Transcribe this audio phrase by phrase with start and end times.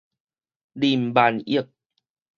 [0.73, 1.69] 林萬億